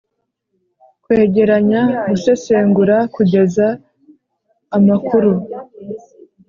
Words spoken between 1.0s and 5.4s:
Kwegeranya gusesengura kugeza amakuru